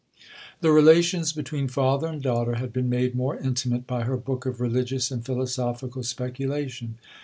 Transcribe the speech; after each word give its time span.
The 0.61 0.71
relations 0.71 1.31
between 1.31 1.67
father 1.67 2.07
and 2.07 2.23
daughter 2.23 2.55
had 2.55 2.73
been 2.73 2.89
made 2.89 3.13
more 3.13 3.37
intimate 3.37 3.85
by 3.85 4.01
her 4.05 4.17
book 4.17 4.47
of 4.47 4.59
religious 4.59 5.11
and 5.11 5.23
philosophical 5.23 6.01
speculation. 6.01 6.97